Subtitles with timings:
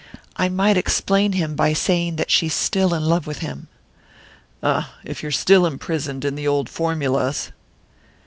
[0.35, 3.67] "I might explain him by saying that she's still in love with him."
[4.63, 7.51] "Ah, if you're still imprisoned in the old formulas!"